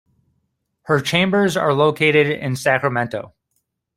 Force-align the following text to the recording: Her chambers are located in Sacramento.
Her 0.85 0.99
chambers 0.99 1.55
are 1.55 1.73
located 1.75 2.25
in 2.25 2.55
Sacramento. 2.55 3.35